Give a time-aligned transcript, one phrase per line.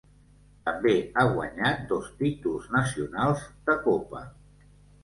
[0.69, 4.27] També ha guanyat dos títols nacionals de copa.